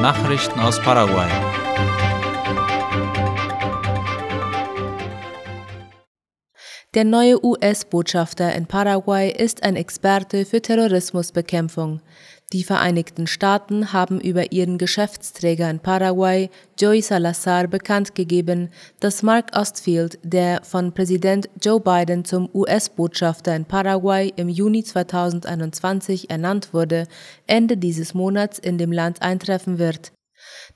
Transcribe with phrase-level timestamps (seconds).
[0.00, 1.28] Nachrichten aus Paraguay.
[6.94, 12.00] Der neue US-Botschafter in Paraguay ist ein Experte für Terrorismusbekämpfung.
[12.52, 19.56] Die Vereinigten Staaten haben über ihren Geschäftsträger in Paraguay, Joey Salazar, bekannt gegeben, dass Mark
[19.56, 27.06] Ostfield, der von Präsident Joe Biden zum US-Botschafter in Paraguay im Juni 2021 ernannt wurde,
[27.46, 30.10] Ende dieses Monats in dem Land eintreffen wird.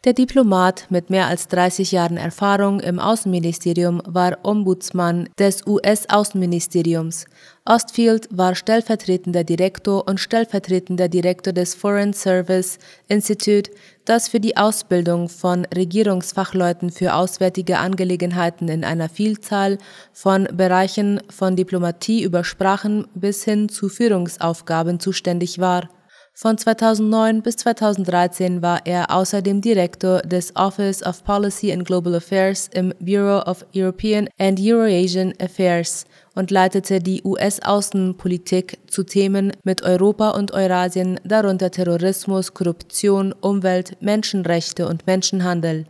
[0.05, 7.25] Der Diplomat mit mehr als 30 Jahren Erfahrung im Außenministerium war Ombudsmann des US-Außenministeriums.
[7.65, 12.79] Ostfield war stellvertretender Direktor und stellvertretender Direktor des Foreign Service
[13.09, 13.71] Institute,
[14.05, 19.79] das für die Ausbildung von Regierungsfachleuten für auswärtige Angelegenheiten in einer Vielzahl
[20.13, 25.89] von Bereichen von Diplomatie über Sprachen bis hin zu Führungsaufgaben zuständig war.
[26.37, 32.69] Von 2009 bis 2013 war er außerdem Direktor des Office of Policy and Global Affairs
[32.75, 40.31] im Bureau of European and Eurasian Affairs und leitete die US-Außenpolitik zu Themen mit Europa
[40.31, 45.87] und Eurasien, darunter Terrorismus, Korruption, Umwelt, Menschenrechte und Menschenhandel.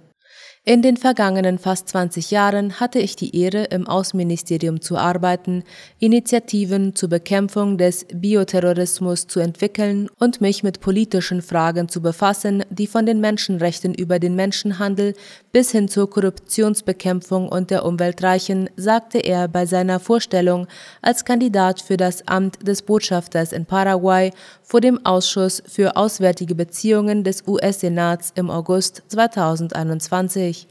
[0.67, 5.63] In den vergangenen fast 20 Jahren hatte ich die Ehre, im Außenministerium zu arbeiten,
[5.99, 12.87] Initiativen zur Bekämpfung des Bioterrorismus zu entwickeln und mich mit politischen Fragen zu befassen, die
[12.87, 15.13] von den Menschenrechten über den Menschenhandel
[15.55, 20.67] bis hin zur Korruptionsbekämpfung und der Umwelt reichen, sagte er bei seiner Vorstellung
[21.01, 24.33] als Kandidat für das Amt des Botschafters in Paraguay
[24.65, 30.67] vor dem Ausschuss für Auswärtige Beziehungen des US-Senats im August 2021.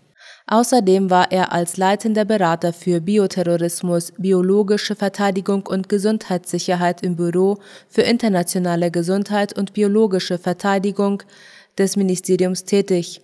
[0.47, 8.01] Außerdem war er als leitender Berater für Bioterrorismus, biologische Verteidigung und Gesundheitssicherheit im Büro für
[8.01, 11.23] internationale Gesundheit und biologische Verteidigung
[11.77, 13.21] des Ministeriums tätig.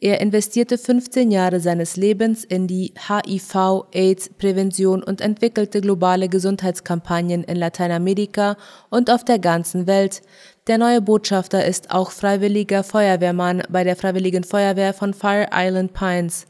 [0.00, 8.56] Er investierte 15 Jahre seines Lebens in die HIV-AIDS-Prävention und entwickelte globale Gesundheitskampagnen in Lateinamerika
[8.90, 10.20] und auf der ganzen Welt.
[10.66, 16.46] Der neue Botschafter ist auch freiwilliger Feuerwehrmann bei der Freiwilligen Feuerwehr von Fire Island Pines.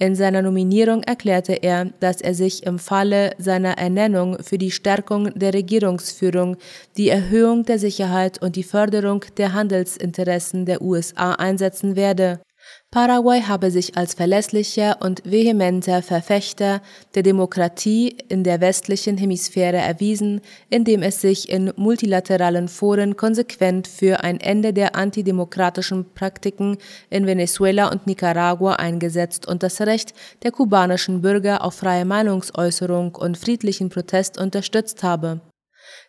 [0.00, 5.36] In seiner Nominierung erklärte er, dass er sich im Falle seiner Ernennung für die Stärkung
[5.36, 6.56] der Regierungsführung,
[6.96, 12.40] die Erhöhung der Sicherheit und die Förderung der Handelsinteressen der USA einsetzen werde.
[12.90, 16.80] Paraguay habe sich als verlässlicher und vehementer Verfechter
[17.14, 20.40] der Demokratie in der westlichen Hemisphäre erwiesen,
[20.70, 26.78] indem es sich in multilateralen Foren konsequent für ein Ende der antidemokratischen Praktiken
[27.10, 33.36] in Venezuela und Nicaragua eingesetzt und das Recht der kubanischen Bürger auf freie Meinungsäußerung und
[33.36, 35.42] friedlichen Protest unterstützt habe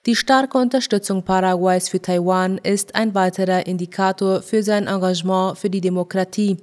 [0.05, 5.81] die starke Unterstützung Paraguays für Taiwan ist ein weiterer Indikator für sein Engagement für die
[5.81, 6.57] Demokratie.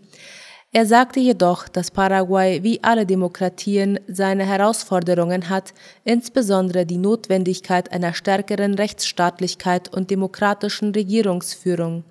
[0.73, 5.73] Er sagte jedoch, dass Paraguay wie alle Demokratien seine Herausforderungen hat,
[6.05, 12.05] insbesondere die Notwendigkeit einer stärkeren Rechtsstaatlichkeit und demokratischen Regierungsführung.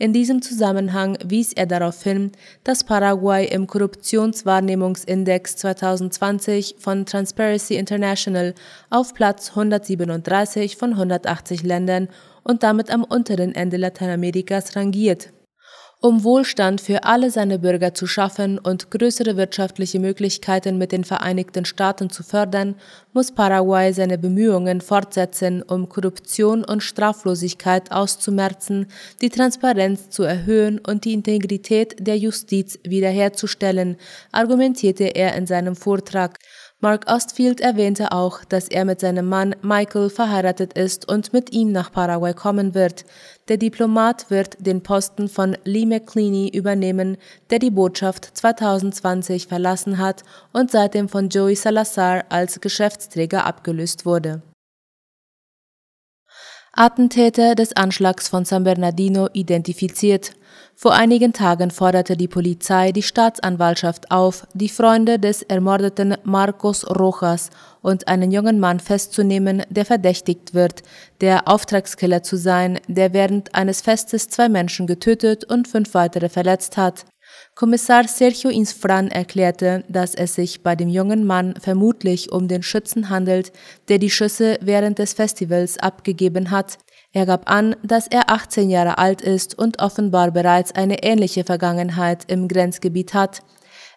[0.00, 2.30] In diesem Zusammenhang wies er darauf hin,
[2.62, 8.54] dass Paraguay im Korruptionswahrnehmungsindex 2020 von Transparency International
[8.90, 12.08] auf Platz 137 von 180 Ländern
[12.44, 15.30] und damit am unteren Ende Lateinamerikas rangiert
[16.00, 21.64] um Wohlstand für alle seine Bürger zu schaffen und größere wirtschaftliche Möglichkeiten mit den Vereinigten
[21.64, 22.76] Staaten zu fördern,
[23.12, 28.86] muss Paraguay seine Bemühungen fortsetzen, um Korruption und Straflosigkeit auszumerzen,
[29.20, 33.96] die Transparenz zu erhöhen und die Integrität der Justiz wiederherzustellen,
[34.30, 36.38] argumentierte er in seinem Vortrag.
[36.80, 41.72] Mark Ostfield erwähnte auch, dass er mit seinem Mann Michael verheiratet ist und mit ihm
[41.72, 43.04] nach Paraguay kommen wird.
[43.48, 47.16] Der Diplomat wird den Posten von Lee McCleany übernehmen,
[47.50, 50.22] der die Botschaft 2020 verlassen hat
[50.52, 54.42] und seitdem von Joey Salazar als Geschäftsträger abgelöst wurde.
[56.72, 60.34] Attentäter des Anschlags von San Bernardino identifiziert.
[60.80, 67.50] Vor einigen Tagen forderte die Polizei die Staatsanwaltschaft auf, die Freunde des ermordeten Marcos Rojas
[67.82, 70.84] und einen jungen Mann festzunehmen, der verdächtigt wird,
[71.20, 76.76] der Auftragskiller zu sein, der während eines Festes zwei Menschen getötet und fünf weitere verletzt
[76.76, 77.06] hat.
[77.56, 83.10] Kommissar Sergio Insfran erklärte, dass es sich bei dem jungen Mann vermutlich um den Schützen
[83.10, 83.50] handelt,
[83.88, 86.78] der die Schüsse während des Festivals abgegeben hat.
[87.12, 92.24] Er gab an, dass er 18 Jahre alt ist und offenbar bereits eine ähnliche Vergangenheit
[92.30, 93.42] im Grenzgebiet hat.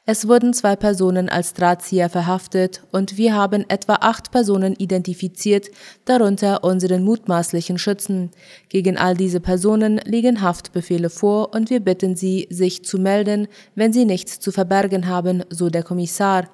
[0.06, 5.68] Es wurden zwei Personen als Drahtzieher verhaftet und wir haben etwa acht Personen identifiziert,
[6.06, 8.32] darunter unseren mutmaßlichen Schützen.
[8.68, 13.94] Gegen all diese Personen liegen Haftbefehle vor und wir bitten sie, sich zu melden, wenn
[13.94, 16.50] sie nichts zu verbergen haben, so der Kommissar.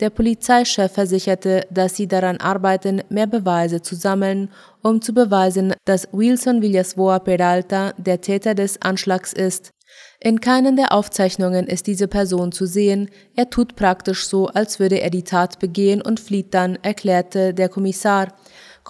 [0.00, 4.48] Der Polizeichef versicherte, dass sie daran arbeiten, mehr Beweise zu sammeln,
[4.82, 9.72] um zu beweisen, dass Wilson Villasboa Peralta der Täter des Anschlags ist.
[10.18, 15.00] In keinen der Aufzeichnungen ist diese Person zu sehen, er tut praktisch so, als würde
[15.00, 18.28] er die Tat begehen und flieht dann, erklärte der Kommissar.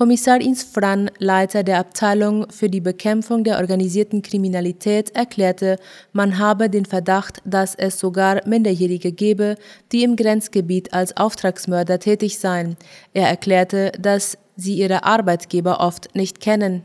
[0.00, 5.76] Kommissar Ins Fran, Leiter der Abteilung für die Bekämpfung der organisierten Kriminalität, erklärte,
[6.14, 9.56] man habe den Verdacht, dass es sogar Minderjährige gebe,
[9.92, 12.78] die im Grenzgebiet als Auftragsmörder tätig seien.
[13.12, 16.82] Er erklärte, dass sie ihre Arbeitgeber oft nicht kennen.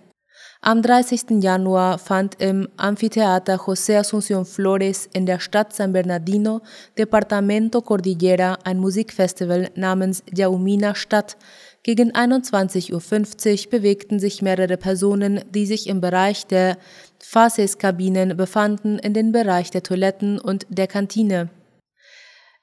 [0.59, 1.41] Am 30.
[1.41, 6.61] Januar fand im Amphitheater José Asunción Flores in der Stadt San Bernardino,
[6.97, 11.37] Departamento Cordillera, ein Musikfestival namens Yaumina statt.
[11.85, 16.79] Gegen 21.50 Uhr bewegten sich mehrere Personen, die sich im Bereich der
[17.19, 21.51] Faces-Kabinen befanden, in den Bereich der Toiletten und der Kantine.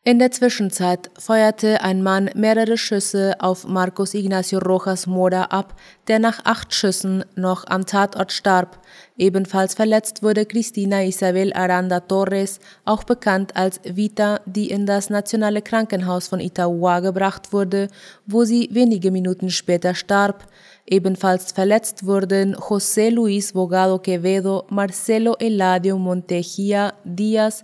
[0.05, 5.79] In der Zwischenzeit feuerte ein Mann mehrere Schüsse auf Marcos Ignacio Rojas Mora ab,
[6.09, 8.81] der nach acht Schüssen noch am Tatort starb.
[9.17, 15.63] Ebenfalls verletzt wurde Cristina Isabel Aranda Torres, auch bekannt als Vita, die in das nationale
[15.63, 17.87] Krankenhaus von Itauá gebracht wurde,
[18.27, 20.49] wo sie wenige Minuten später starb.
[20.85, 27.63] Ebenfalls verletzt wurden José Luis Bogado Quevedo, Marcelo Eladio Montejía Díaz,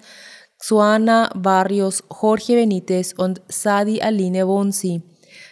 [0.61, 5.03] Xuana Barrios, Jorge Benitez und Sadi Aline Bonsi.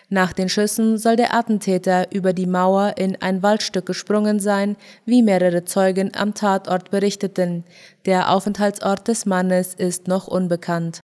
[0.08, 5.22] Nach den Schüssen soll der Attentäter über die Mauer in ein Waldstück gesprungen sein, wie
[5.22, 7.64] mehrere Zeugen am Tatort berichteten.
[8.04, 11.00] Der Aufenthaltsort des Mannes ist noch unbekannt.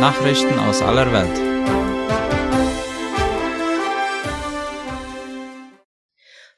[0.00, 1.53] Nachrichten aus aller Welt.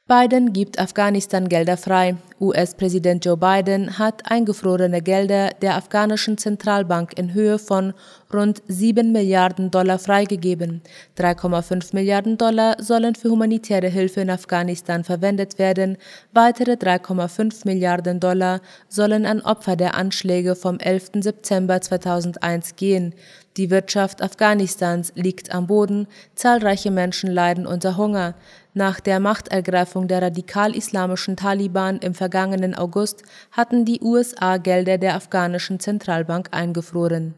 [0.08, 2.14] Biden gibt Afghanistan Gelder frei.
[2.40, 7.92] US-Präsident Joe Biden hat eingefrorene Gelder der afghanischen Zentralbank in Höhe von
[8.32, 10.80] rund 7 Milliarden Dollar freigegeben.
[11.18, 15.96] 3,5 Milliarden Dollar sollen für humanitäre Hilfe in Afghanistan verwendet werden.
[16.32, 21.14] Weitere 3,5 Milliarden Dollar sollen an Opfer der Anschläge vom 11.
[21.20, 23.12] September 2001 gehen.
[23.56, 28.34] Die Wirtschaft Afghanistans liegt am Boden, zahlreiche Menschen leiden unter Hunger.
[28.78, 35.80] Nach der Machtergreifung der radikal-islamischen Taliban im vergangenen August hatten die USA Gelder der afghanischen
[35.80, 37.34] Zentralbank eingefroren.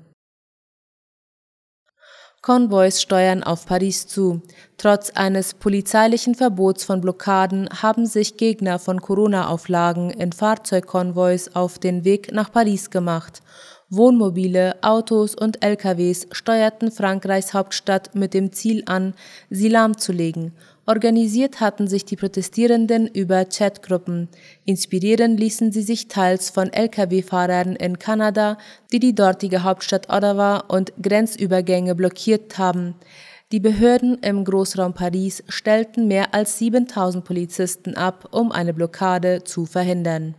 [2.43, 4.43] Konvois steuern auf Paris zu.
[4.79, 12.05] Trotz eines polizeilichen Verbots von Blockaden haben sich Gegner von Corona-Auflagen in Fahrzeugkonvois auf den
[12.05, 13.43] Weg nach Paris gemacht.
[13.91, 19.15] Wohnmobile, Autos und LKWs steuerten Frankreichs Hauptstadt mit dem Ziel an,
[19.49, 20.53] sie lahmzulegen.
[20.85, 24.29] Organisiert hatten sich die Protestierenden über Chatgruppen.
[24.67, 28.59] Inspirieren ließen sie sich teils von Lkw-Fahrern in Kanada,
[28.93, 32.95] die die dortige Hauptstadt Ottawa und Grenzübergänge blockiert haben.
[33.53, 39.65] Die Behörden im Großraum Paris stellten mehr als 7000 Polizisten ab, um eine Blockade zu
[39.65, 40.35] verhindern.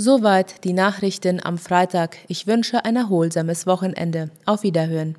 [0.00, 2.18] Soweit die Nachrichten am Freitag.
[2.28, 4.30] Ich wünsche ein erholsames Wochenende.
[4.46, 5.16] Auf Wiederhören.